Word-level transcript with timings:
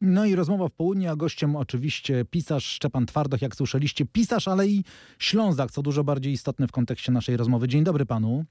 No 0.00 0.24
i 0.24 0.34
rozmowa 0.34 0.68
w 0.68 0.72
południe, 0.72 1.10
a 1.10 1.16
gościem 1.16 1.56
oczywiście 1.56 2.24
pisarz 2.24 2.64
Szczepan 2.64 3.06
Twardoch, 3.06 3.42
jak 3.42 3.56
słyszeliście, 3.56 4.06
pisarz, 4.06 4.48
ale 4.48 4.68
i 4.68 4.84
Ślązak, 5.18 5.70
co 5.70 5.82
dużo 5.82 6.04
bardziej 6.04 6.32
istotne 6.32 6.66
w 6.66 6.72
kontekście 6.72 7.12
naszej 7.12 7.36
rozmowy. 7.36 7.68
Dzień 7.68 7.84
dobry 7.84 8.06
panu. 8.06 8.44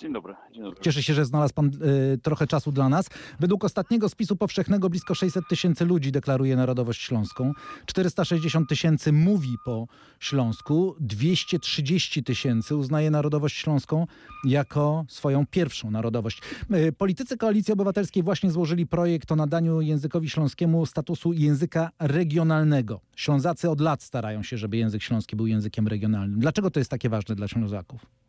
Dzień 0.00 0.12
dobry. 0.12 0.34
Dzień 0.52 0.62
dobry. 0.62 0.80
Cieszę 0.80 1.02
się, 1.02 1.14
że 1.14 1.24
znalazł 1.24 1.54
pan 1.54 1.70
y, 2.14 2.18
trochę 2.18 2.46
czasu 2.46 2.72
dla 2.72 2.88
nas. 2.88 3.06
Według 3.40 3.64
ostatniego 3.64 4.08
spisu 4.08 4.36
powszechnego 4.36 4.90
blisko 4.90 5.14
600 5.14 5.48
tysięcy 5.48 5.84
ludzi 5.84 6.12
deklaruje 6.12 6.56
narodowość 6.56 7.02
śląską. 7.02 7.52
460 7.86 8.68
tysięcy 8.68 9.12
mówi 9.12 9.56
po 9.64 9.86
śląsku. 10.20 10.96
230 11.00 12.24
tysięcy 12.24 12.76
uznaje 12.76 13.10
narodowość 13.10 13.56
śląską 13.56 14.06
jako 14.44 15.04
swoją 15.08 15.46
pierwszą 15.46 15.90
narodowość. 15.90 16.42
Y, 16.74 16.92
politycy 16.92 17.36
Koalicji 17.36 17.72
Obywatelskiej 17.72 18.22
właśnie 18.22 18.50
złożyli 18.50 18.86
projekt 18.86 19.32
o 19.32 19.36
nadaniu 19.36 19.80
językowi 19.80 20.30
śląskiemu 20.30 20.86
statusu 20.86 21.32
języka 21.32 21.90
regionalnego. 22.00 23.00
Ślązacy 23.16 23.70
od 23.70 23.80
lat 23.80 24.02
starają 24.02 24.42
się, 24.42 24.58
żeby 24.58 24.76
język 24.76 25.02
śląski 25.02 25.36
był 25.36 25.46
językiem 25.46 25.88
regionalnym. 25.88 26.40
Dlaczego 26.40 26.70
to 26.70 26.80
jest 26.80 26.90
takie 26.90 27.08
ważne 27.08 27.34
dla 27.34 27.48
Ślązaków? 27.48 28.23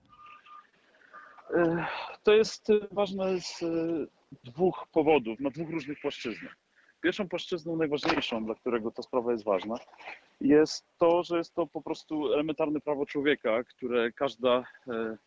To 2.23 2.33
jest 2.33 2.69
e, 2.69 2.73
ważne 2.91 3.41
z 3.41 3.63
e, 3.63 3.67
dwóch 4.43 4.87
powodów, 4.91 5.39
na 5.39 5.49
dwóch 5.49 5.69
różnych 5.69 6.01
płaszczyznach. 6.01 6.55
Pierwszą 7.01 7.29
płaszczyzną, 7.29 7.75
najważniejszą, 7.75 8.45
dla 8.45 8.55
którego 8.55 8.91
ta 8.91 9.01
sprawa 9.01 9.31
jest 9.31 9.43
ważna, 9.43 9.75
jest 10.41 10.85
to, 10.97 11.23
że 11.23 11.37
jest 11.37 11.53
to 11.53 11.67
po 11.67 11.81
prostu 11.81 12.33
elementarne 12.33 12.81
prawo 12.81 13.05
człowieka, 13.05 13.63
które 13.63 14.11
każda 14.11 14.63
e, 14.87 15.17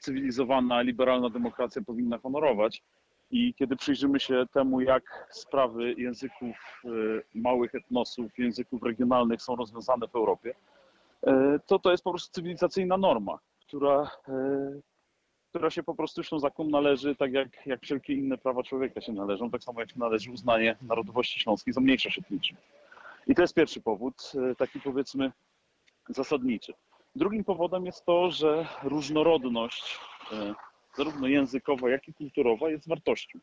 cywilizowana, 0.00 0.80
liberalna 0.80 1.30
demokracja 1.30 1.82
powinna 1.82 2.18
honorować. 2.18 2.82
I 3.30 3.54
kiedy 3.54 3.76
przyjrzymy 3.76 4.20
się 4.20 4.44
temu, 4.52 4.80
jak 4.80 5.26
sprawy 5.30 5.92
języków 5.92 6.82
e, 6.84 6.88
małych 7.34 7.74
etnosów, 7.74 8.38
języków 8.38 8.82
regionalnych 8.82 9.42
są 9.42 9.56
rozwiązane 9.56 10.08
w 10.08 10.16
Europie, 10.16 10.54
e, 11.26 11.58
to 11.66 11.78
to 11.78 11.90
jest 11.90 12.04
po 12.04 12.10
prostu 12.10 12.32
cywilizacyjna 12.32 12.96
norma, 12.96 13.38
która 13.66 14.10
która 15.54 15.70
się 15.70 15.82
po 15.82 15.94
prostu 15.94 16.22
Ślązakom 16.22 16.70
należy, 16.70 17.16
tak 17.16 17.32
jak, 17.32 17.66
jak 17.66 17.82
wszelkie 17.82 18.12
inne 18.12 18.38
prawa 18.38 18.62
człowieka 18.62 19.00
się 19.00 19.12
należą, 19.12 19.50
tak 19.50 19.62
samo 19.62 19.80
jak 19.80 19.96
należy 19.96 20.30
uznanie 20.30 20.76
narodowości 20.82 21.40
śląskiej 21.40 21.74
za 21.74 21.80
mniejszość 21.80 22.18
etniczną. 22.18 22.58
I 23.26 23.34
to 23.34 23.42
jest 23.42 23.54
pierwszy 23.54 23.80
powód, 23.80 24.32
e, 24.50 24.54
taki 24.54 24.80
powiedzmy 24.80 25.32
zasadniczy. 26.08 26.72
Drugim 27.16 27.44
powodem 27.44 27.86
jest 27.86 28.04
to, 28.04 28.30
że 28.30 28.66
różnorodność, 28.82 29.98
e, 30.32 30.54
zarówno 30.96 31.26
językowa, 31.26 31.90
jak 31.90 32.08
i 32.08 32.14
kulturowa, 32.14 32.70
jest 32.70 32.88
wartością. 32.88 33.38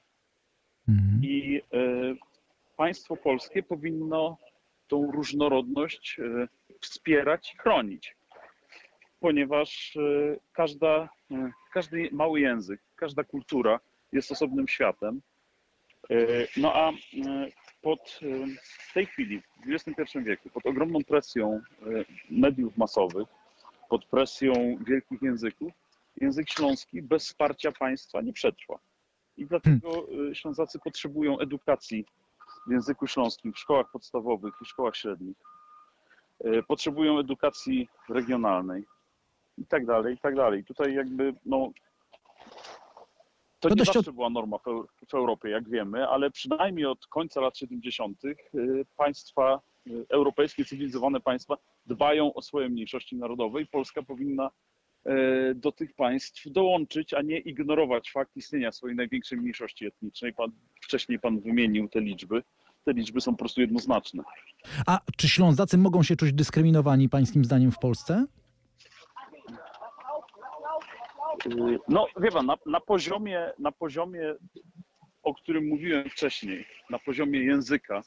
Mhm. 0.89 1.21
I 1.23 1.61
e, 1.73 1.81
państwo 2.77 3.15
polskie 3.17 3.63
powinno 3.63 4.37
tą 4.87 5.11
różnorodność 5.11 6.19
wspierać 6.81 7.53
i 7.53 7.57
chronić, 7.57 8.15
ponieważ 9.21 9.95
e, 9.97 10.37
każda, 10.53 11.09
e, 11.31 11.51
każdy 11.73 12.09
mały 12.11 12.39
język, 12.39 12.81
każda 12.95 13.23
kultura 13.23 13.79
jest 14.11 14.31
osobnym 14.31 14.67
światem. 14.67 15.21
E, 16.09 16.15
No 16.57 16.73
a 16.75 16.91
pod 17.81 18.19
w 18.89 18.93
tej 18.93 19.05
chwili, 19.05 19.41
w 19.41 19.69
XXI 19.69 20.19
wieku, 20.19 20.49
pod 20.49 20.65
ogromną 20.65 21.03
presją 21.03 21.61
mediów 22.29 22.77
masowych, 22.77 23.27
pod 23.89 24.05
presją 24.05 24.53
wielkich 24.87 25.21
języków, 25.21 25.73
język 26.21 26.49
śląski 26.49 27.01
bez 27.01 27.25
wsparcia 27.25 27.71
państwa 27.71 28.21
nie 28.21 28.33
przetrwa. 28.33 28.79
I 29.37 29.45
dlatego 29.45 30.07
e, 30.29 30.35
Ślązacy 30.35 30.79
potrzebują 30.79 31.39
edukacji 31.39 32.05
w 32.67 32.71
języku 32.71 33.07
śląskim 33.07 33.53
w 33.53 33.59
szkołach 33.59 33.91
podstawowych 33.91 34.53
i 34.61 34.65
szkołach 34.65 34.95
średnich. 34.95 35.37
Potrzebują 36.67 37.19
edukacji 37.19 37.89
regionalnej 38.09 38.85
i 39.61 39.65
tak 39.65 39.85
dalej, 39.85 40.15
i 40.15 40.17
tak 40.17 40.35
dalej. 40.35 40.63
Tutaj 40.63 40.93
jakby, 40.93 41.33
no, 41.45 41.71
to, 43.61 43.69
To 43.69 43.75
nie 43.75 43.75
dość 43.75 43.93
zawsze 43.93 44.13
była 44.13 44.29
norma 44.29 44.57
w, 44.57 44.87
w 45.09 45.13
Europie, 45.13 45.49
jak 45.49 45.69
wiemy, 45.69 46.07
ale 46.07 46.31
przynajmniej 46.31 46.85
od 46.85 47.07
końca 47.07 47.41
lat 47.41 47.57
70. 47.57 48.25
y, 48.25 48.35
państwa, 48.97 49.59
y, 49.87 50.05
europejskie, 50.09 50.65
cywilizowane 50.65 51.19
państwa 51.19 51.57
dbają 51.85 52.33
o 52.33 52.41
swoje 52.41 52.69
mniejszości 52.69 53.15
narodowe 53.15 53.61
i 53.61 53.67
Polska 53.67 54.01
powinna 54.03 54.49
y, 55.07 55.11
do 55.55 55.71
tych 55.71 55.93
państw 55.93 56.51
dołączyć, 56.51 57.13
a 57.13 57.21
nie 57.21 57.37
ignorować 57.37 58.11
fakt 58.11 58.37
istnienia 58.37 58.71
swojej 58.71 58.95
największej 58.95 59.37
mniejszości 59.37 59.85
etnicznej. 59.85 60.33
Pan, 60.33 60.51
wcześniej 60.81 61.19
pan 61.19 61.39
wymienił 61.39 61.89
te 61.89 62.01
liczby. 62.01 62.43
Te 62.83 62.93
liczby 62.93 63.21
są 63.21 63.31
po 63.31 63.37
prostu 63.37 63.61
jednoznaczne. 63.61 64.23
A 64.87 64.99
czy 65.17 65.29
Ślązacy 65.29 65.77
mogą 65.77 66.03
się 66.03 66.15
czuć 66.15 66.33
dyskryminowani 66.33 67.09
pańskim 67.09 67.45
zdaniem 67.45 67.71
w 67.71 67.79
Polsce? 67.79 68.25
Y, 71.30 71.30
No, 71.87 72.07
wie 72.17 72.31
pan, 72.31 72.45
na, 72.45 72.57
na, 72.65 72.79
poziomie, 72.79 73.51
na 73.59 73.71
poziomie, 73.71 74.35
o 75.23 75.33
którym 75.33 75.67
mówiłem 75.67 76.09
wcześniej, 76.09 76.65
na 76.89 76.99
poziomie 76.99 77.43
języka 77.43 78.01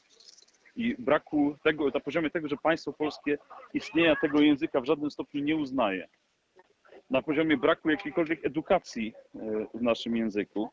i 0.75 0.95
braku 0.99 1.55
tego, 1.63 1.89
na 1.89 1.99
poziomie 1.99 2.29
tego, 2.29 2.47
że 2.47 2.57
państwo 2.57 2.93
polskie 2.93 3.37
istnienia 3.73 4.15
tego 4.15 4.41
języka 4.41 4.81
w 4.81 4.85
żadnym 4.85 5.11
stopniu 5.11 5.43
nie 5.43 5.55
uznaje, 5.55 6.07
na 7.09 7.21
poziomie 7.21 7.57
braku 7.57 7.89
jakiejkolwiek 7.89 8.45
edukacji 8.45 9.13
y, 9.35 9.39
w 9.73 9.81
naszym 9.81 10.17
języku, 10.17 10.69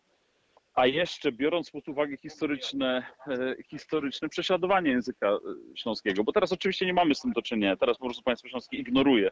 a 0.74 0.86
jeszcze 0.86 1.32
biorąc 1.32 1.70
pod 1.70 1.88
uwagę 1.88 2.16
historyczne, 2.16 3.06
e, 3.26 3.54
historyczne 3.62 4.28
prześladowanie 4.28 4.90
języka 4.90 5.28
e, 5.28 5.38
śląskiego, 5.76 6.24
bo 6.24 6.32
teraz 6.32 6.52
oczywiście 6.52 6.86
nie 6.86 6.94
mamy 6.94 7.14
z 7.14 7.20
tym 7.20 7.32
do 7.32 7.42
czynienia, 7.42 7.76
teraz 7.76 7.98
po 7.98 8.04
prostu 8.04 8.22
państwo 8.22 8.48
śląskie 8.48 8.76
ignoruje 8.76 9.30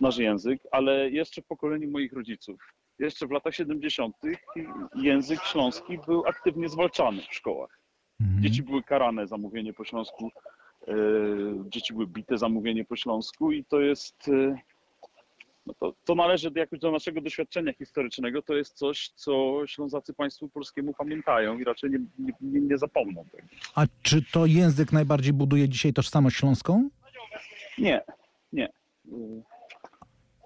nasz 0.00 0.18
język, 0.18 0.62
ale 0.70 1.10
jeszcze 1.10 1.42
w 1.42 1.46
pokoleniu 1.46 1.90
moich 1.90 2.12
rodziców, 2.12 2.74
jeszcze 2.98 3.26
w 3.26 3.30
latach 3.30 3.54
70. 3.54 4.16
język 4.94 5.42
śląski 5.42 5.98
był 6.06 6.26
aktywnie 6.26 6.68
zwalczany 6.68 7.22
w 7.22 7.34
szkołach. 7.34 7.80
Mhm. 8.20 8.42
Dzieci 8.42 8.62
były 8.62 8.82
karane 8.82 9.26
za 9.26 9.36
mówienie 9.36 9.72
po 9.72 9.84
śląsku, 9.84 10.30
e, 10.88 10.94
dzieci 11.68 11.92
były 11.92 12.06
bite 12.06 12.38
za 12.38 12.48
mówienie 12.48 12.84
po 12.84 12.96
śląsku 12.96 13.52
i 13.52 13.64
to 13.64 13.80
jest, 13.80 14.28
e, 14.28 14.58
no 15.66 15.74
to, 15.74 15.94
to 16.04 16.14
należy 16.14 16.50
jakoś 16.54 16.78
do 16.78 16.90
naszego 16.90 17.20
doświadczenia 17.20 17.72
historycznego, 17.72 18.42
to 18.42 18.54
jest 18.54 18.74
coś, 18.74 19.08
co 19.08 19.62
Ślązacy 19.66 20.14
państwu 20.14 20.48
polskiemu 20.48 20.94
pamiętają 20.94 21.58
i 21.58 21.64
raczej 21.64 21.90
nie, 21.90 21.98
nie, 22.18 22.32
nie, 22.40 22.60
nie 22.60 22.78
zapomną 22.78 23.24
tego. 23.32 23.48
A 23.74 23.86
czy 24.02 24.22
to 24.32 24.46
język 24.46 24.92
najbardziej 24.92 25.32
buduje 25.32 25.68
dzisiaj 25.68 25.92
tożsamość 25.92 26.36
śląską? 26.36 26.90
Nie, 27.78 28.00
nie. 28.52 28.68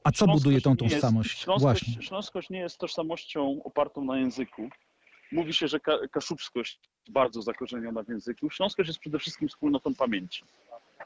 A 0.04 0.12
co 0.12 0.26
buduje 0.26 0.60
tą 0.60 0.70
nie 0.70 0.76
jest- 0.82 0.94
tożsamość? 0.94 1.38
Śląskość, 1.38 1.62
Właśnie. 1.84 2.02
Śląskość 2.02 2.50
nie 2.50 2.58
jest 2.58 2.78
tożsamością 2.78 3.60
opartą 3.64 4.04
na 4.04 4.18
języku. 4.18 4.68
Mówi 5.32 5.52
się, 5.54 5.68
że 5.68 5.80
ka- 5.80 6.08
kaszubskość 6.10 6.78
jest 6.98 7.10
bardzo 7.12 7.42
zakorzeniona 7.42 8.02
w 8.02 8.08
języku. 8.08 8.50
Śląskość 8.50 8.88
jest 8.88 8.98
przede 9.00 9.18
wszystkim 9.18 9.48
wspólnotą 9.48 9.94
pamięci. 9.94 10.42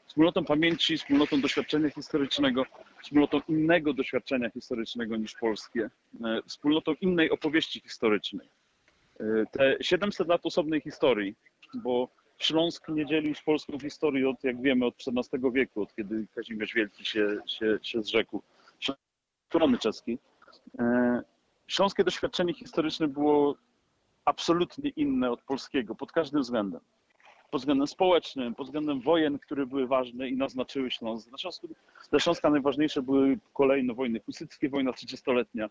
Wspólnotą 0.07 0.45
pamięci, 0.45 0.97
wspólnotą 0.97 1.41
doświadczenia 1.41 1.89
historycznego, 1.89 2.65
wspólnotą 3.03 3.41
innego 3.47 3.93
doświadczenia 3.93 4.49
historycznego 4.49 5.17
niż 5.17 5.33
polskie, 5.35 5.89
e, 6.25 6.41
wspólnotą 6.47 6.93
innej 7.01 7.29
opowieści 7.31 7.79
historycznej. 7.79 8.49
E, 9.19 9.23
Te 9.51 9.77
700 9.81 10.27
lat 10.27 10.45
osobnej 10.45 10.81
historii, 10.81 11.35
bo 11.73 12.09
Śląsk 12.37 12.89
nie 12.89 13.05
dzielił 13.05 13.35
z 13.35 13.41
polską 13.41 13.79
historią 13.79 14.29
od, 14.29 14.43
jak 14.43 14.61
wiemy, 14.61 14.85
od 14.85 14.95
XIV 15.07 15.51
wieku, 15.53 15.81
od 15.81 15.95
kiedy 15.95 16.25
Kazimierz 16.35 16.73
Wielki 16.73 17.05
się, 17.05 17.37
się, 17.47 17.79
się 17.81 18.03
zrzekł 18.03 18.41
strony 19.49 19.77
czeskiej. 19.77 20.19
Śląskie 21.67 22.03
doświadczenie 22.03 22.53
historyczne 22.53 23.07
było 23.07 23.55
absolutnie 24.25 24.89
inne 24.89 25.31
od 25.31 25.41
polskiego 25.41 25.95
pod 25.95 26.11
każdym 26.11 26.41
względem. 26.41 26.81
Pod 27.51 27.61
względem 27.61 27.87
społecznym, 27.87 28.55
pod 28.55 28.67
względem 28.67 29.01
wojen, 29.01 29.39
które 29.39 29.65
były 29.65 29.87
ważne 29.87 30.29
i 30.29 30.37
naznaczyły 30.37 30.91
Śląsk. 30.91 31.29
Dla 31.29 31.37
Śląska, 31.37 31.67
dla 32.09 32.19
Śląska 32.19 32.49
najważniejsze 32.49 33.01
były 33.01 33.39
kolejne 33.53 33.93
wojny 33.93 34.19
husyckie, 34.19 34.69
wojna 34.69 34.93
trzydziestoletnia 34.93 35.69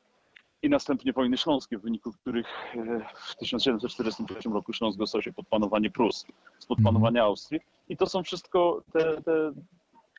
i 0.63 0.69
następnie 0.69 1.13
wojny 1.13 1.37
śląskie, 1.37 1.79
w 1.79 1.83
wyniku 1.83 2.13
których 2.13 2.47
e, 2.75 3.01
w 3.15 3.37
1741 3.37 4.53
roku 4.53 4.73
Śląsk 4.73 4.99
dostał 4.99 5.23
się 5.23 5.33
pod 5.33 5.49
panowanie 5.49 5.91
Prus, 5.91 6.27
spod 6.59 6.79
Mhm. 6.79 6.95
panowania 6.95 7.23
Austrii. 7.25 7.61
I 7.89 7.97
to 7.97 8.07
są 8.07 8.23
wszystko 8.23 8.83
te, 8.93 9.23
te 9.23 9.53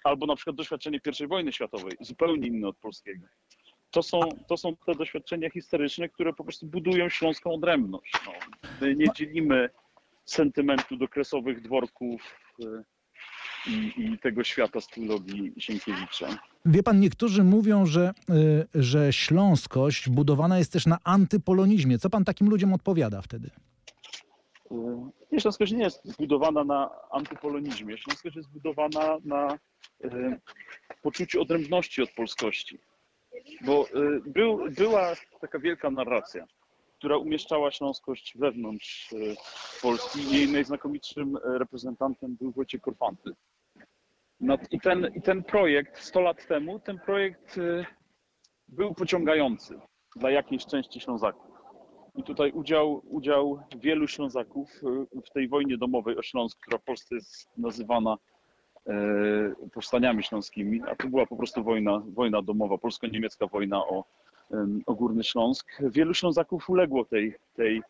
albo 0.03 0.25
na 0.25 0.35
przykład 0.35 0.55
doświadczenie 0.55 0.99
I 1.19 1.27
wojny 1.27 1.53
światowej, 1.53 1.97
zupełnie 2.01 2.47
inne 2.47 2.67
od 2.67 2.77
polskiego. 2.77 3.27
To 3.91 4.03
są, 4.03 4.19
to 4.47 4.57
są 4.57 4.75
te 4.75 4.95
doświadczenia 4.95 5.49
historyczne, 5.49 6.09
które 6.09 6.33
po 6.33 6.43
prostu 6.43 6.67
budują 6.67 7.09
śląską 7.09 7.53
odrębność. 7.53 8.13
No, 8.25 8.31
my 8.81 8.95
nie 8.95 9.05
dzielimy 9.15 9.69
sentymentu 10.25 10.97
do 10.97 11.07
kresowych 11.07 11.61
dworków 11.61 12.35
y, 12.59 12.83
i, 13.67 13.93
i 13.97 14.19
tego 14.19 14.43
świata 14.43 14.81
z 14.81 14.87
trylogii 14.87 15.53
Sienkiewicza. 15.57 16.27
Wie 16.65 16.83
pan, 16.83 16.99
niektórzy 16.99 17.43
mówią, 17.43 17.85
że, 17.85 18.13
y, 18.75 18.83
że 18.83 19.13
śląskość 19.13 20.09
budowana 20.09 20.57
jest 20.57 20.73
też 20.73 20.85
na 20.85 20.97
antypolonizmie. 21.03 21.99
Co 21.99 22.09
pan 22.09 22.25
takim 22.25 22.49
ludziom 22.49 22.73
odpowiada 22.73 23.21
wtedy? 23.21 23.49
Nie, 25.31 25.39
Śląskość 25.39 25.71
nie 25.71 25.83
jest 25.83 26.05
zbudowana 26.05 26.63
na 26.63 26.89
antypolonizmie. 27.11 27.97
Śląskość 27.97 28.35
jest 28.35 28.49
zbudowana 28.49 29.17
na 29.25 29.57
e, 30.03 30.39
poczuciu 31.01 31.41
odrębności 31.41 32.01
od 32.01 32.11
polskości. 32.11 32.79
Bo 33.65 33.85
e, 33.87 34.19
był, 34.25 34.59
była 34.77 35.13
taka 35.41 35.59
wielka 35.59 35.91
narracja, 35.91 36.45
która 36.97 37.17
umieszczała 37.17 37.71
Śląskość 37.71 38.37
wewnątrz 38.37 39.13
e, 39.13 39.17
Polski. 39.81 40.31
Jej 40.31 40.51
najznakomitszym 40.51 41.37
reprezentantem 41.43 42.35
był 42.35 42.51
Wojciech 42.51 42.81
Korfanty. 42.81 43.31
No, 44.39 44.57
i, 44.71 44.79
ten, 44.79 45.11
I 45.15 45.21
ten 45.21 45.43
projekt 45.43 45.99
100 45.99 46.21
lat 46.21 46.47
temu, 46.47 46.79
ten 46.79 46.99
projekt 46.99 47.59
był 48.67 48.93
pociągający 48.93 49.79
dla 50.15 50.31
jakiejś 50.31 50.65
części 50.65 50.99
Ślązaków. 50.99 51.48
I 52.19 52.23
tutaj 52.23 52.51
udział, 52.51 53.01
udział 53.09 53.59
wielu 53.75 54.07
Ślązaków 54.07 54.81
e, 55.15 55.21
w 55.21 55.29
tej 55.29 55.47
wojnie 55.47 55.77
domowej 55.77 56.17
o 56.17 56.21
Śląsk, 56.21 56.59
która 56.59 56.77
w 56.77 56.83
Polsce 56.83 57.15
jest 57.15 57.49
nazywana 57.57 58.17
e, 58.87 58.93
powstaniami 59.73 60.23
śląskimi, 60.23 60.81
a 60.87 60.95
to 60.95 61.07
była 61.07 61.25
po 61.25 61.35
prostu 61.35 61.63
wojna, 61.63 62.01
wojna 62.13 62.41
domowa, 62.41 62.77
polsko-niemiecka 62.77 63.47
wojna 63.47 63.77
o, 63.77 64.05
o 64.85 64.95
Górny 64.95 65.23
Śląsk. 65.23 65.67
Wielu 65.79 66.13
Ślązaków 66.13 66.69
uległo 66.69 67.05
tej, 67.05 67.35
tej, 67.55 67.81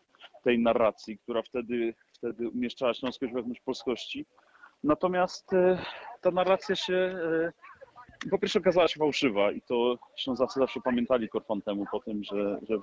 tej 0.44 0.60
narracji, 0.60 1.18
która 1.18 1.42
wtedy, 1.42 1.94
wtedy 2.14 2.50
umieszczała 2.50 2.94
śląskość 2.94 3.34
wewnątrz 3.34 3.62
polskości. 3.62 4.25
Natomiast 4.84 5.54
e, 5.54 5.78
ta 6.22 6.32
narracja 6.32 6.75
się 6.75 6.96
e, 6.96 7.52
po 8.31 8.39
pierwsze 8.39 8.60
okazała 8.60 8.88
się 8.88 9.00
fałszywa 9.00 9.51
i 9.51 9.62
to 9.62 9.98
Ślązacy 10.16 10.60
zawsze 10.60 10.81
pamiętali 10.81 11.30
Korfantemu 11.30 11.86
po 11.92 12.00
tym, 12.00 12.24
że, 12.24 12.60
że 12.69 12.75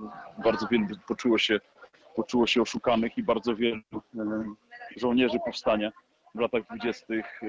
bardzo 0.44 0.66
wielu 0.66 0.86
poczuło 1.08 1.38
się, 1.38 1.60
poczuło 2.16 2.46
się 2.46 2.62
oszukanych 2.62 3.18
i 3.18 3.22
bardzo 3.22 3.56
wielu 3.56 3.80
e, 4.18 4.44
żołnierzy 4.96 5.38
powstania 5.44 5.92
w 6.34 6.40
latach 6.40 6.62
dwudziestych 6.62 7.42
e, 7.42 7.46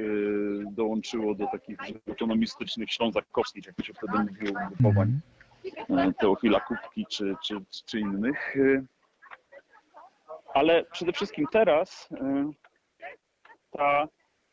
dołączyło 0.71 1.35
do 1.35 1.47
takich 1.47 1.77
autonomistycznych 2.09 2.91
ślązakowskich, 2.91 3.65
jak 3.65 3.75
to 3.75 3.83
się 3.83 3.93
wtedy 3.93 4.17
mówiło, 4.19 4.59
ugrupowań 4.65 5.19
e, 5.89 6.13
Teofila 6.19 6.59
Kubki 6.59 7.05
czy, 7.09 7.35
czy, 7.43 7.55
czy 7.85 7.99
innych. 7.99 8.55
Ale 10.53 10.83
przede 10.83 11.13
wszystkim 11.13 11.45
teraz 11.51 12.09
ta 13.71 14.07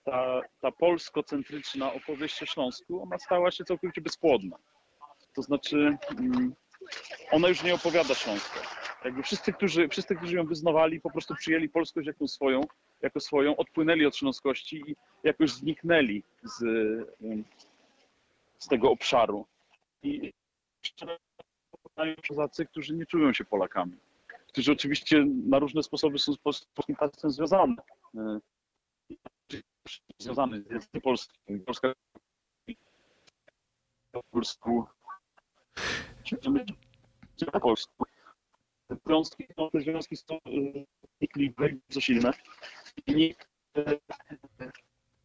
ta, 0.04 0.40
ta 0.60 0.72
polskocentryczna 0.72 1.92
opowieść 1.92 2.42
o 2.42 2.46
Śląsku, 2.46 3.02
ona 3.02 3.18
stała 3.18 3.50
się 3.50 3.64
całkowicie 3.64 4.00
bezpłodna. 4.00 4.56
To 5.34 5.42
znaczy, 5.42 5.96
mm, 6.18 6.54
ona 7.30 7.48
już 7.48 7.62
nie 7.62 7.74
opowiada 7.74 8.14
Śląska. 8.14 8.60
Jakby 9.04 9.22
wszyscy, 9.22 9.52
którzy, 9.52 9.88
wszyscy, 9.88 10.16
którzy 10.16 10.36
ją 10.36 10.46
wyznawali, 10.46 11.00
po 11.00 11.10
prostu 11.10 11.34
przyjęli 11.34 11.68
polskość 11.68 12.06
jako 12.06 12.28
swoją, 12.28 12.60
jako 13.02 13.20
swoją, 13.20 13.56
odpłynęli 13.56 14.06
od 14.06 14.16
śląskości 14.16 14.82
i 14.86 14.96
jakoś 15.24 15.50
zniknęli 15.50 16.22
z, 16.42 16.62
ym, 17.22 17.44
z 18.58 18.68
tego 18.68 18.90
obszaru. 18.90 19.46
I 20.02 20.32
Ślązacy, 22.22 22.66
którzy 22.66 22.94
nie 22.94 23.06
czują 23.06 23.32
się 23.32 23.44
Polakami, 23.44 23.96
którzy 24.48 24.72
oczywiście 24.72 25.24
na 25.46 25.58
różne 25.58 25.82
sposoby 25.82 26.18
są 26.18 26.32
z 26.32 26.38
pol- 26.38 26.52
z 26.52 26.64
polskim 26.64 26.96
związane. 27.24 27.74
Związany 30.18 30.62
z 30.62 30.70
językiem 30.70 31.00
polskim. 31.00 31.60
Polska 31.66 31.92
po 34.12 34.22
polsku. 34.30 34.84
Po 37.52 37.60
polsku. 37.60 38.04
Te 38.88 38.96
związki, 39.06 39.46
no, 39.58 39.70
te 39.70 39.80
związki 39.80 40.16
są 40.16 40.38
bardzo 41.56 42.00
silne. 42.00 42.30
I 43.06 43.14
nikt, 43.14 43.48
y, 43.78 44.00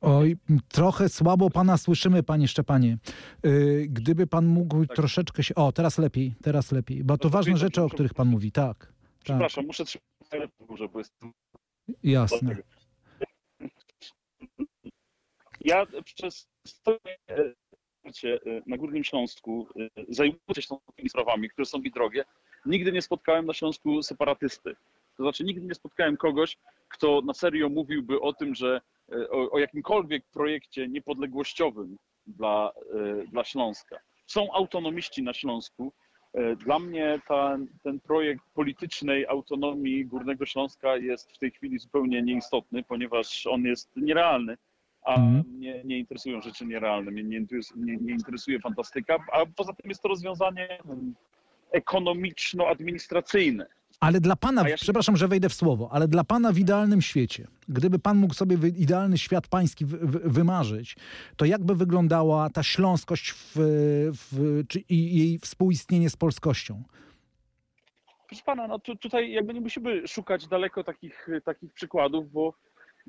Oj, 0.02 0.38
trochę 0.68 1.10
słabo 1.10 1.50
pana 1.50 1.78
słyszymy, 1.78 2.24
panie 2.24 2.48
Szczepanie. 2.48 2.98
Y, 3.46 3.86
Gdyby 3.90 4.28
pan 4.28 4.46
mógł 4.46 4.86
Tak. 4.86 4.96
troszeczkę 4.96 5.44
się... 5.44 5.56
O, 5.56 5.72
teraz 5.72 5.98
lepiej, 5.98 6.36
teraz 6.44 6.72
lepiej. 6.72 7.04
Bo 7.04 7.18
to 7.18 7.24
to 7.24 7.30
ważne 7.30 7.58
rzeczy, 7.58 7.84
o 7.84 7.90
których 7.90 8.14
pan 8.14 8.28
mówi. 8.28 8.52
Tak, 8.52 8.78
tak, 8.86 8.94
Przepraszam, 9.24 9.66
muszę 9.66 9.86
trzymać 9.86 10.06
telefon 10.30 10.90
bo 10.94 11.00
jestem 11.00 11.32
jasne. 12.04 12.58
Ja 15.62 15.86
przez 16.16 16.48
e, 16.88 16.92
e, 18.30 18.62
na 18.68 18.78
Górnym 18.78 19.04
Śląsku, 19.04 19.68
e, 19.80 19.90
zajmując 20.10 20.60
się 20.60 20.76
tymi 20.96 21.10
sprawami, 21.10 21.50
które 21.50 21.66
są 21.66 21.80
mi 21.80 21.92
drogie, 21.92 22.26
nigdy 22.66 22.92
nie 22.92 23.02
spotkałem 23.02 23.46
na 23.46 23.54
Śląsku 23.54 24.04
separatysty. 24.04 24.76
To 25.18 25.24
znaczy 25.24 25.44
nigdy 25.44 25.68
nie 25.68 25.76
spotkałem 25.76 26.18
kogoś, 26.18 26.58
kto 26.90 27.22
na 27.22 27.34
serio 27.34 27.70
mówiłby 27.70 28.22
o 28.22 28.34
tym, 28.34 28.56
że 28.56 28.82
o, 29.30 29.52
o 29.52 29.60
jakimkolwiek 29.60 30.26
projekcie 30.34 30.88
niepodległościowym 30.88 31.98
dla, 32.28 32.72
dla 33.32 33.44
Śląska. 33.44 34.00
Są 34.28 34.54
autonomiści 34.54 35.24
na 35.24 35.34
Śląsku. 35.34 35.94
Dla 36.58 36.80
mnie 36.80 37.22
ta, 37.28 37.58
ten 37.84 38.00
projekt 38.00 38.44
politycznej 38.54 39.28
autonomii 39.28 40.06
Górnego 40.06 40.46
Śląska 40.46 40.98
jest 40.98 41.32
w 41.32 41.38
tej 41.38 41.52
chwili 41.52 41.80
zupełnie 41.80 42.22
nieistotny, 42.22 42.84
ponieważ 42.84 43.48
on 43.48 43.64
jest 43.64 43.96
nierealny 43.96 44.58
a 45.10 45.16
Mhm. 45.16 45.44
mnie 45.58 45.82
nie 45.86 46.00
interesują 46.00 46.42
rzeczy 46.42 46.66
nierealne, 46.66 47.12
mnie 47.12 47.24
nie 47.24 47.38
interesuje, 47.38 47.82
nie, 47.86 47.98
nie 47.98 48.14
interesuje 48.14 48.60
fantastyka, 48.60 49.18
a 49.34 49.46
poza 49.56 49.74
tym 49.74 49.90
jest 49.90 50.02
to 50.02 50.08
rozwiązanie 50.08 50.68
mm, 50.86 51.16
ekonomiczno-administracyjne. 51.72 53.66
Ale 54.00 54.20
dla 54.22 54.36
pana, 54.36 54.70
ja 54.70 54.78
się- 54.78 54.82
przepraszam, 54.84 55.18
że 55.18 55.28
wejdę 55.28 55.50
w 55.50 55.54
słowo, 55.54 55.90
ale 55.92 56.08
dla 56.08 56.24
pana 56.24 56.52
w 56.52 56.58
idealnym 56.58 57.02
świecie, 57.02 57.48
gdyby 57.70 58.00
pan 58.00 58.18
mógł 58.18 58.34
sobie 58.34 58.58
idealny 58.68 59.18
świat 59.18 59.48
pański 59.48 59.86
wy, 59.86 59.98
wy, 59.98 60.20
wymarzyć, 60.20 60.96
to 61.38 61.46
jakby 61.46 61.76
wyglądała 61.76 62.50
ta 62.50 62.64
śląskość 62.64 63.32
w, 63.32 63.52
w, 64.32 64.64
czy, 64.68 64.80
i 64.80 65.18
jej 65.18 65.40
współistnienie 65.40 66.10
z 66.10 66.16
polskością? 66.16 66.84
Proszę 68.28 68.44
pana, 68.46 68.68
no 68.68 68.80
tu, 68.80 68.96
tutaj 68.96 69.32
jakby 69.32 69.54
nie 69.54 69.62
musimy 69.62 70.08
szukać 70.08 70.48
daleko 70.48 70.84
takich, 70.84 71.28
takich 71.46 71.74
przykładów, 71.74 72.32
bo, 72.32 72.54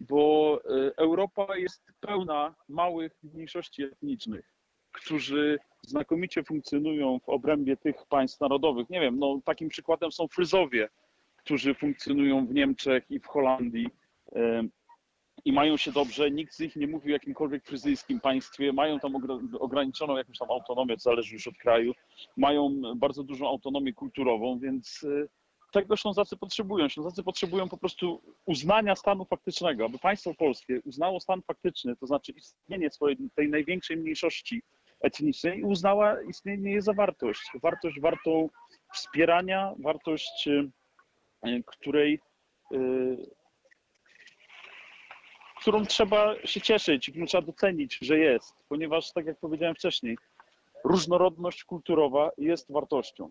bo 0.01 0.61
e, 0.65 0.97
Europa 0.97 1.57
jest 1.57 1.93
pełna 2.01 2.55
małych 2.69 3.13
mniejszości 3.23 3.83
etnicznych, 3.83 4.55
którzy 4.93 5.59
znakomicie 5.83 6.45
funkcjonują 6.45 7.21
w 7.21 7.29
obrębie 7.29 7.77
tych 7.77 8.07
państw 8.09 8.41
narodowych. 8.41 8.91
Nie 8.91 9.01
wiem, 9.01 9.19
no 9.19 9.41
takim 9.45 9.69
przykładem 9.69 10.13
są 10.13 10.29
Fryzowie, 10.29 10.89
którzy 11.37 11.75
funkcjonują 11.75 12.47
w 12.47 12.55
Niemczech 12.55 13.11
i 13.11 13.21
w 13.21 13.27
Holandii 13.27 13.89
e, 14.33 14.63
i 15.45 15.53
mają 15.53 15.77
się 15.77 15.93
dobrze. 15.93 16.31
Nikt 16.31 16.55
z 16.55 16.61
nich 16.61 16.77
nie 16.77 16.87
mówi 16.87 17.11
o 17.11 17.13
jakimkolwiek 17.13 17.65
fryzyjskim 17.65 18.21
państwie. 18.21 18.73
Mają 18.73 19.01
tam 19.01 19.13
ogra- 19.13 19.59
ograniczoną 19.59 20.17
jakąś 20.17 20.39
tam 20.39 20.51
autonomię, 20.51 20.95
to 20.97 21.01
zależy 21.01 21.35
już 21.35 21.47
od 21.47 21.57
kraju. 21.57 21.93
Mają 22.37 22.83
bardzo 22.97 23.23
dużą 23.23 23.49
autonomię 23.49 23.93
kulturową, 23.93 24.59
więc 24.59 25.07
tego 25.71 25.97
Ślązacy 25.97 26.37
potrzebują. 26.37 26.89
Ślązacy 26.89 27.23
potrzebują 27.23 27.69
po 27.69 27.77
prostu 27.77 28.23
uznania 28.47 28.97
stanu 28.97 29.25
faktycznego, 29.25 29.85
aby 29.85 29.99
państwo 29.99 30.35
polskie 30.35 30.81
uznało 30.85 31.21
stan 31.21 31.43
faktyczny, 31.43 31.97
to 31.97 32.07
znaczy 32.07 32.33
istnienie 32.33 32.91
swojej, 32.91 33.17
tej 33.35 33.49
największej 33.49 33.97
mniejszości 33.97 34.63
etnicznej 35.01 35.59
i 35.59 35.65
uznała 35.65 36.23
istnienie 36.23 36.71
jej 36.71 36.83
za 36.83 36.93
wartość. 36.93 37.51
Wartą 38.01 38.49
wspierania, 38.95 39.75
wartość, 39.79 40.49
e, 41.43 41.63
której, 41.67 42.21
e, 42.73 42.79
którą 45.61 45.87
trzeba 45.87 46.47
się 46.47 46.61
cieszyć 46.61 47.11
którą 47.11 47.27
trzeba 47.27 47.47
docenić, 47.47 47.99
że 48.03 48.19
jest, 48.19 48.55
ponieważ, 48.69 49.13
tak 49.13 49.27
jak 49.27 49.39
powiedziałem 49.39 49.75
wcześniej, 49.75 50.19
różnorodność 50.85 51.65
kulturowa 51.65 52.31
jest 52.39 52.73
wartością. 52.73 53.31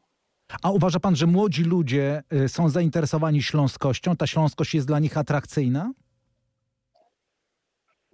A 0.61 0.71
uważa 0.71 0.99
pan, 0.99 1.15
że 1.15 1.27
młodzi 1.27 1.63
ludzie 1.63 2.23
y, 2.33 2.49
są 2.49 2.69
zainteresowani 2.69 3.43
śląskością? 3.43 4.15
Ta 4.15 4.27
śląskość 4.27 4.73
jest 4.73 4.87
dla 4.87 4.99
nich 4.99 5.17
atrakcyjna? 5.17 5.93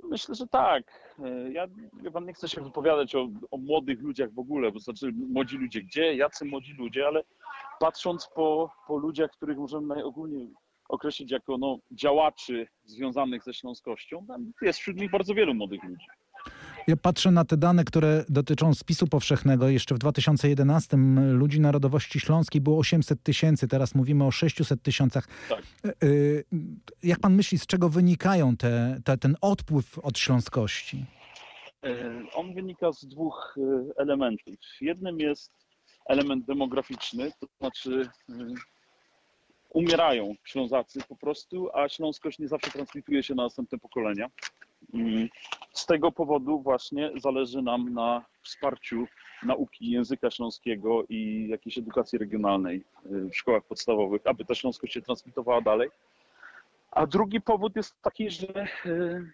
Myślę, 0.03 0.35
że 0.35 0.47
tak. 0.47 0.83
E, 1.19 1.51
Ja 1.51 2.11
pan 2.13 2.25
nie 2.25 2.33
chcę 2.33 2.49
się 2.49 2.61
wypowiadać 2.61 3.15
o, 3.15 3.29
o 3.51 3.57
młodych 3.57 4.01
ludziach 4.01 4.33
w 4.33 4.39
ogóle, 4.39 4.71
bo 4.71 4.79
znaczy 4.79 5.11
młodzi 5.29 5.57
ludzie 5.57 5.81
gdzie, 5.81 6.15
jacy 6.15 6.45
młodzi 6.45 6.73
ludzie, 6.73 7.07
ale 7.07 7.23
patrząc 7.79 8.29
po, 8.35 8.71
po 8.87 8.97
ludziach, 8.97 9.31
których 9.31 9.57
możemy 9.57 9.87
najogólniej 9.87 10.53
określić 10.89 11.31
jako 11.31 11.57
no, 11.57 11.77
działaczy 11.91 12.67
związanych 12.83 13.43
ze 13.43 13.53
śląskością, 13.53 14.27
jest 14.61 14.79
wśród 14.79 14.97
nich 14.97 15.11
bardzo 15.11 15.33
wielu 15.33 15.53
młodych 15.53 15.83
ludzi. 15.83 16.05
Ja 16.87 16.95
patrzę 16.97 17.31
na 17.31 17.45
te 17.45 17.57
dane, 17.57 17.83
które 17.83 18.25
dotyczą 18.29 18.73
spisu 18.73 19.07
powszechnego. 19.07 19.69
Jeszcze 19.69 19.95
w 19.95 19.97
2011 19.97 20.97
ludzi 21.31 21.59
narodowości 21.59 22.19
śląskiej 22.19 22.61
było 22.61 22.77
800 22.79 23.23
tysięcy, 23.23 23.67
teraz 23.67 23.95
mówimy 23.95 24.25
o 24.25 24.31
600 24.31 24.81
tysiącach. 24.81 25.27
Tak. 25.49 25.63
Y, 25.85 26.05
y, 26.07 26.45
Jak 27.03 27.19
pan 27.19 27.35
myśli, 27.35 27.59
z 27.59 27.65
czego 27.65 27.89
wynikają 27.89 28.57
te, 28.57 28.99
te, 29.03 29.17
ten 29.17 29.35
odpływ 29.41 29.99
od 29.99 30.19
śląskości? 30.19 31.05
E, 31.83 32.21
On 32.33 32.53
wynika 32.53 32.91
z 32.91 33.05
dwóch 33.05 33.55
e, 33.57 34.01
elementów. 34.01 34.55
Jednym 34.81 35.19
jest 35.19 35.51
element 36.05 36.45
demograficzny, 36.45 37.31
to 37.39 37.47
znaczy 37.59 38.09
e, 38.29 38.33
umierają 39.69 40.35
Ślązacy 40.43 40.99
po 41.09 41.15
prostu, 41.15 41.69
a 41.73 41.89
śląskość 41.89 42.39
nie 42.39 42.47
zawsze 42.47 42.71
transmituje 42.71 43.23
się 43.23 43.35
na 43.35 43.43
następne 43.43 43.77
pokolenia. 43.77 44.29
I 44.93 45.29
z 45.73 45.85
tego 45.85 46.11
powodu 46.11 46.59
właśnie 46.59 47.11
zależy 47.15 47.61
nam 47.61 47.93
na 47.93 48.25
wsparciu 48.41 49.07
nauki 49.43 49.91
języka 49.91 50.31
śląskiego 50.31 51.03
i 51.09 51.47
jakiejś 51.49 51.77
edukacji 51.77 52.19
regionalnej 52.19 52.83
y, 53.05 53.29
w 53.29 53.35
szkołach 53.37 53.63
podstawowych, 53.63 54.21
aby 54.25 54.45
ta 54.45 54.55
śląskość 54.55 54.93
się 54.93 55.01
transmitowała 55.01 55.61
dalej. 55.61 55.89
A 56.91 57.07
drugi 57.07 57.41
powód 57.41 57.75
jest 57.75 58.01
taki, 58.01 58.29
że 58.29 58.67
y, 58.85 59.31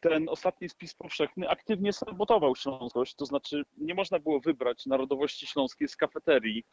ten 0.00 0.28
ostatni 0.28 0.68
spis 0.68 0.94
powszechny 0.94 1.48
aktywnie 1.48 1.92
sabotował 1.92 2.56
śląskość, 2.56 3.14
to 3.14 3.26
znaczy 3.26 3.62
nie 3.78 3.94
można 3.94 4.18
było 4.18 4.40
wybrać 4.40 4.86
narodowości 4.86 5.46
śląskiej 5.46 5.88
z 5.88 5.96
kafeterii 5.96 6.64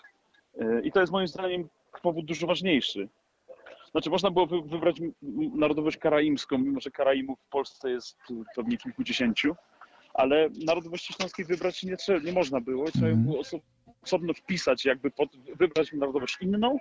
y, 0.61 0.81
i 0.83 0.91
to 0.91 0.99
jest 0.99 1.11
moim 1.11 1.27
zdaniem 1.27 1.69
powód 2.01 2.25
dużo 2.25 2.47
ważniejszy. 2.47 3.09
Znaczy 3.97 4.09
można 4.09 4.31
było 4.31 4.47
wybrać 4.47 4.95
narodowość 5.55 5.97
karaimską, 5.97 6.57
mimo 6.57 6.79
że 6.79 6.91
Karaimów 6.91 7.39
w 7.39 7.49
Polsce 7.49 7.91
jest 7.91 8.17
pewnie 8.55 8.77
kilkudziesięciu, 8.77 9.55
ale 10.13 10.49
narodowości 10.65 11.13
śląskiej 11.13 11.45
wybrać 11.45 11.83
nie, 11.83 11.97
trzeba, 11.97 12.19
nie 12.19 12.31
można 12.31 12.61
było. 12.61 12.91
Trzeba 12.91 13.07
mm. 13.07 13.23
było 13.23 13.41
osobno 14.01 14.33
wpisać, 14.33 14.85
jakby 14.85 15.11
pod, 15.11 15.29
wybrać 15.55 15.93
narodowość 15.93 16.37
inną, 16.41 16.77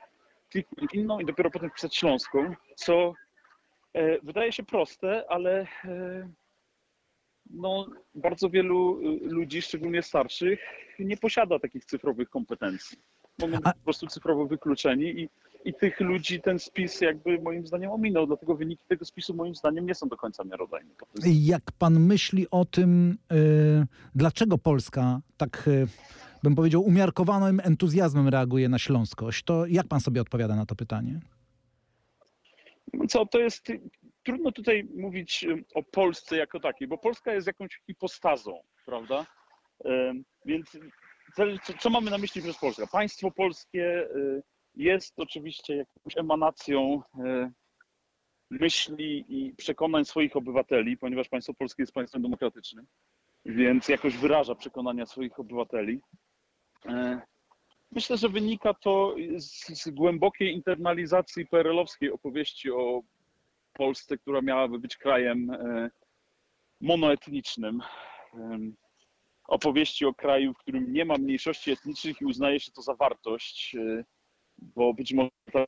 inną 0.92 1.20
i 1.20 1.24
dopiero 1.24 1.50
potem 1.50 1.70
wpisać 1.70 1.96
śląską, 1.96 2.54
co 2.74 3.12
e, 3.92 4.20
wydaje 4.20 4.52
się 4.52 4.62
proste, 4.62 5.24
ale 5.28 5.66
e, 5.84 6.28
no, 7.50 7.86
bardzo 8.14 8.50
wielu 8.50 9.00
y, 9.00 9.18
ludzi, 9.20 9.62
szczególnie 9.62 10.02
starszych, 10.02 10.60
nie 10.98 11.16
posiada 11.16 11.58
takich 11.58 11.84
cyfrowych 11.84 12.30
kompetencji. 12.30 12.98
Mogą 13.38 13.56
być 13.56 13.64
po 13.64 13.84
prostu 13.84 14.06
cyfrowo 14.06 14.46
wykluczeni 14.46 15.04
i 15.04 15.28
i 15.66 15.74
tych 15.74 16.00
ludzi 16.00 16.40
ten 16.40 16.58
spis 16.58 17.00
jakby 17.00 17.40
moim 17.40 17.66
zdaniem 17.66 17.90
ominął, 17.90 18.26
dlatego 18.26 18.54
wyniki 18.54 18.84
tego 18.88 19.04
spisu 19.04 19.34
moim 19.34 19.54
zdaniem 19.54 19.86
nie 19.86 19.94
są 19.94 20.08
do 20.08 20.16
końca 20.16 20.44
miarodajne. 20.44 20.90
Jak 21.24 21.62
pan 21.78 22.00
myśli 22.00 22.46
o 22.50 22.64
tym, 22.64 23.18
yy, 23.30 23.86
dlaczego 24.14 24.58
Polska 24.58 25.20
tak, 25.36 25.62
yy, 25.66 25.86
bym 26.42 26.54
powiedział, 26.54 26.82
umiarkowanym 26.82 27.60
entuzjazmem 27.64 28.28
reaguje 28.28 28.68
na 28.68 28.78
śląskość, 28.78 29.44
to 29.44 29.66
jak 29.66 29.88
pan 29.88 30.00
sobie 30.00 30.20
odpowiada 30.20 30.56
na 30.56 30.66
to 30.66 30.74
pytanie? 30.74 31.20
Co, 33.08 33.26
to 33.26 33.38
jest, 33.38 33.68
trudno 34.22 34.52
tutaj 34.52 34.88
mówić 34.96 35.44
y, 35.44 35.64
o 35.74 35.82
Polsce 35.82 36.36
jako 36.36 36.60
takiej, 36.60 36.88
bo 36.88 36.98
Polska 36.98 37.34
jest 37.34 37.46
jakąś 37.46 37.80
hipostazą, 37.86 38.60
prawda? 38.86 39.26
Yy, 39.84 40.22
więc 40.44 40.78
co, 41.36 41.72
co, 41.78 41.90
mamy 41.90 42.10
na 42.10 42.18
myśli 42.18 42.42
przez 42.42 42.58
Polskę? 42.58 42.86
Państwo 42.92 43.30
polskie, 43.30 44.08
jest 44.76 45.14
oczywiście 45.20 45.76
jakąś 45.76 46.16
emanacją 46.16 47.02
e, 47.18 47.50
myśli 48.50 49.24
i 49.28 49.54
przekonań 49.56 50.04
swoich 50.04 50.36
obywateli, 50.36 50.96
ponieważ 50.96 51.28
państwo 51.28 51.54
polskie 51.54 51.82
jest 51.82 51.92
państwem 51.92 52.22
demokratycznym, 52.22 52.86
więc 53.44 53.88
jakoś 53.88 54.16
wyraża 54.16 54.54
przekonania 54.54 55.06
swoich 55.06 55.38
obywateli. 55.38 56.00
E, 56.86 57.20
myślę, 57.92 58.16
że 58.16 58.28
wynika 58.28 58.74
to 58.74 59.14
z, 59.36 59.82
z 59.82 59.90
głębokiej 59.90 60.54
internalizacji 60.54 61.46
PRL-owskiej 61.46 62.12
opowieści 62.12 62.70
o 62.70 63.02
Polsce, 63.72 64.18
która 64.18 64.42
miałaby 64.42 64.78
być 64.78 64.96
krajem 64.96 65.50
e, 65.50 65.90
monoetnicznym. 66.80 67.80
Opowieści 69.48 70.04
o 70.04 70.14
kraju, 70.14 70.54
w 70.54 70.58
którym 70.58 70.92
nie 70.92 71.04
ma 71.04 71.14
mniejszości 71.14 71.70
etnicznych 71.72 72.20
i 72.20 72.24
uznaje 72.24 72.60
się 72.60 72.72
to 72.72 72.82
za 72.82 72.94
wartość 72.94 73.76
bo 74.58 74.94
być 74.94 75.12
może 75.12 75.66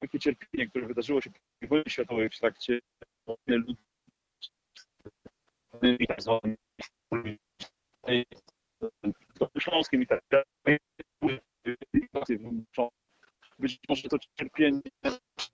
takie 0.00 0.18
cierpienie, 0.18 0.68
które 0.70 0.86
wydarzyło 0.86 1.20
się 1.20 1.30
w 1.62 1.68
wojnie 1.68 1.90
światowej 1.90 2.30
w 2.30 2.38
trakcie 2.38 2.80
ludzi 3.46 3.76
tak 9.38 9.50
śląskim 9.58 10.02
i 10.02 10.06
tak. 10.06 10.20
Być 13.58 13.78
może 13.88 14.08
to 14.08 14.16
cierpienie 14.38 14.80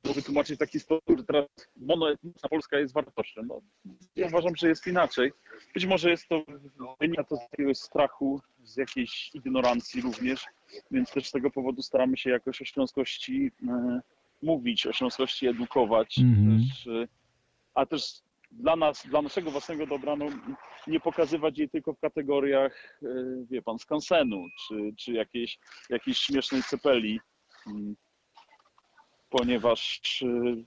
wytłumaczyć 0.04 0.56
w 0.56 0.58
taki 0.58 0.80
sposób, 0.80 1.18
że 1.18 1.24
teraz 1.24 1.46
monoetniczna 1.76 2.48
Polska 2.48 2.78
jest 2.78 2.94
wartością. 2.94 3.42
No, 3.42 3.60
ja 4.16 4.26
uważam, 4.26 4.56
że 4.56 4.68
jest 4.68 4.86
inaczej. 4.86 5.32
Być 5.74 5.86
może 5.86 6.10
jest 6.10 6.28
to, 6.28 6.44
wynika 7.00 7.24
to 7.24 7.36
z 7.36 7.40
jakiegoś 7.40 7.78
strachu, 7.78 8.40
z 8.62 8.76
jakiejś 8.76 9.30
ignorancji 9.34 10.00
również, 10.02 10.46
więc 10.90 11.10
też 11.10 11.28
z 11.28 11.30
tego 11.30 11.50
powodu 11.50 11.82
staramy 11.82 12.16
się 12.16 12.30
jakoś 12.30 12.62
o 12.62 12.64
śląskości 12.64 13.50
e, 13.68 14.00
mówić, 14.42 14.86
o 14.86 14.92
śląskości 14.92 15.46
edukować, 15.46 16.18
mm-hmm. 16.18 16.58
też, 16.58 16.86
e, 16.86 17.08
a 17.74 17.86
też 17.86 18.22
dla 18.52 18.76
nas, 18.76 19.06
dla 19.06 19.22
naszego 19.22 19.50
własnego 19.50 19.86
dobra, 19.86 20.16
no, 20.16 20.26
nie 20.86 21.00
pokazywać 21.00 21.58
jej 21.58 21.68
tylko 21.68 21.94
w 21.94 21.98
kategoriach, 21.98 23.00
e, 23.02 23.06
wie 23.50 23.62
pan, 23.62 23.78
skansenu, 23.78 24.46
czy, 24.66 24.74
czy 24.96 25.12
jakiejś, 25.12 25.58
jakiejś 25.90 26.18
śmiesznej 26.18 26.62
cepeli, 26.62 27.20
mm, 27.66 27.96
ponieważ 29.30 30.00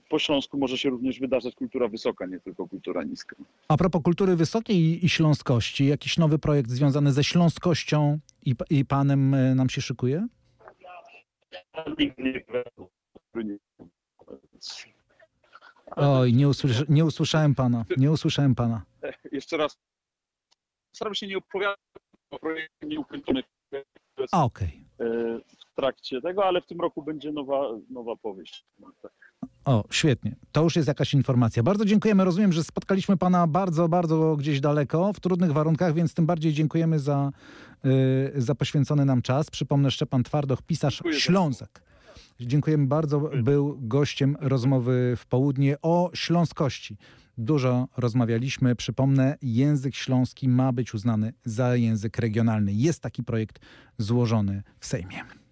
po 0.08 0.18
Śląsku 0.18 0.58
może 0.58 0.78
się 0.78 0.90
również 0.90 1.20
wydarzać 1.20 1.54
kultura 1.54 1.88
wysoka, 1.88 2.26
nie 2.26 2.40
tylko 2.40 2.68
kultura 2.68 3.02
niska. 3.02 3.36
A 3.68 3.76
propos 3.76 4.02
kultury 4.02 4.36
wysokiej 4.36 5.04
i 5.04 5.08
śląskości, 5.08 5.86
jakiś 5.86 6.18
nowy 6.18 6.38
projekt 6.38 6.70
związany 6.70 7.12
ze 7.12 7.24
śląskością 7.24 8.18
i, 8.44 8.54
i 8.70 8.84
panem 8.84 9.34
e, 9.34 9.54
nam 9.54 9.68
się 9.68 9.80
szykuje? 9.80 10.26
Oj, 15.96 16.32
nie, 16.32 16.46
nie 16.88 17.04
usłyszałem 17.04 17.54
pana. 17.54 17.84
Nie 17.96 18.10
usłyszałem 18.10 18.54
pana. 18.54 18.82
Jeszcze 19.32 19.56
raz. 19.56 19.78
Staram 20.92 21.14
się 21.14 21.26
nie 21.26 21.38
opowiadać 21.38 21.78
o 22.30 22.38
projekcie 22.38 22.86
nieukończonych. 22.86 23.44
Okej. 24.32 24.86
Okay. 24.98 25.08
E, 25.08 25.38
w 25.38 25.74
trakcie 25.76 26.20
tego, 26.20 26.44
ale 26.44 26.60
w 26.60 26.66
tym 26.66 26.80
roku 26.80 27.02
będzie 27.02 27.32
nowa, 27.32 27.68
nowa 27.90 28.16
powieść. 28.16 28.66
O, 29.64 29.84
świetnie. 29.90 30.36
To 30.52 30.62
już 30.62 30.76
jest 30.76 30.88
jakaś 30.88 31.14
informacja. 31.14 31.62
Bardzo 31.62 31.84
dziękujemy. 31.84 32.24
Rozumiem, 32.24 32.52
że 32.52 32.64
spotkaliśmy 32.64 33.16
pana 33.16 33.46
bardzo, 33.46 33.88
bardzo 33.88 34.36
gdzieś 34.36 34.60
daleko, 34.60 35.12
w 35.12 35.20
trudnych 35.20 35.52
warunkach, 35.52 35.94
więc 35.94 36.14
tym 36.14 36.26
bardziej 36.26 36.52
dziękujemy 36.52 36.98
za, 36.98 37.30
yy, 37.84 38.32
za 38.36 38.54
poświęcony 38.54 39.04
nam 39.04 39.22
czas. 39.22 39.50
Przypomnę, 39.50 39.90
Szczepan 39.90 40.22
Twardoch, 40.22 40.62
pisarz 40.62 40.94
Dziękuję 40.94 41.20
Ślązak. 41.20 41.82
Dziękujemy 42.40 42.86
bardzo. 42.86 43.30
Był 43.42 43.78
gościem 43.80 44.36
rozmowy 44.40 45.14
w 45.16 45.26
południe 45.26 45.76
o 45.82 46.10
śląskości. 46.14 46.96
Dużo 47.38 47.88
rozmawialiśmy. 47.96 48.76
Przypomnę, 48.76 49.36
język 49.42 49.94
śląski 49.94 50.48
ma 50.48 50.72
być 50.72 50.94
uznany 50.94 51.32
za 51.44 51.76
język 51.76 52.18
regionalny. 52.18 52.72
Jest 52.72 53.00
taki 53.00 53.22
projekt 53.22 53.58
złożony 53.98 54.62
w 54.78 54.86
Sejmie. 54.86 55.43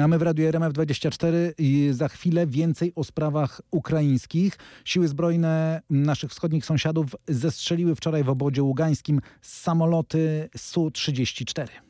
Mamy 0.00 0.18
w 0.18 0.22
Radiu 0.22 0.50
RMF24 0.50 1.26
i 1.58 1.88
za 1.92 2.08
chwilę 2.08 2.46
więcej 2.46 2.92
o 2.96 3.04
sprawach 3.04 3.60
ukraińskich. 3.70 4.58
Siły 4.84 5.08
zbrojne 5.08 5.82
naszych 5.90 6.30
wschodnich 6.30 6.64
sąsiadów 6.64 7.16
zestrzeliły 7.28 7.94
wczoraj 7.94 8.24
w 8.24 8.28
obodzie 8.28 8.62
ługańskim 8.62 9.20
samoloty 9.42 10.48
Su-34. 10.56 11.89